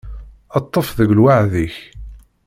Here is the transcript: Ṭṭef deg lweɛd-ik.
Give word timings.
Ṭṭef 0.63 0.87
deg 0.97 1.09
lweɛd-ik. 1.17 1.75